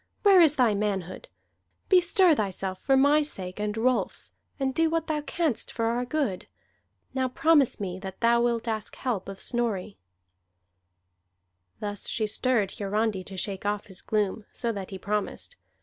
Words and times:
Where 0.23 0.41
is 0.41 0.55
thy 0.55 0.73
manhood? 0.73 1.27
Bestir 1.87 2.33
thyself 2.33 2.81
for 2.81 2.97
my 2.97 3.21
sake 3.21 3.59
and 3.59 3.77
Rolfs, 3.77 4.31
and 4.59 4.73
do 4.73 4.89
what 4.89 5.05
thou 5.05 5.21
canst 5.21 5.71
for 5.71 5.85
our 5.85 6.05
good! 6.05 6.47
Now 7.13 7.29
promise 7.29 7.79
me 7.79 7.99
that 7.99 8.19
thou 8.19 8.41
wilt 8.41 8.67
ask 8.67 8.95
help 8.95 9.29
of 9.29 9.39
Snorri." 9.39 9.99
Thus 11.79 12.09
she 12.09 12.25
stirred 12.25 12.79
Hiarandi 12.79 13.23
to 13.25 13.37
shake 13.37 13.63
off 13.63 13.85
his 13.85 14.01
gloom, 14.01 14.45
so 14.53 14.71
that 14.71 14.89
he 14.89 14.97
promised. 14.97 15.55